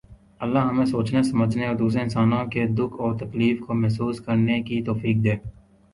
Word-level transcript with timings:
اللہ 0.39 0.59
ہمیں 0.59 0.85
سوچنے 0.85 1.21
سمجھنے 1.23 1.65
اور 1.67 1.75
دوسرے 1.75 2.01
انسانوں 2.01 2.43
کے 2.51 2.65
دکھ 2.71 2.99
اور 3.01 3.15
تکلیف 3.17 3.59
کو 3.65 3.73
محسوس 3.73 4.21
کرنے 4.21 4.61
کی 4.63 4.81
توفیق 4.83 5.23
دے 5.23 5.35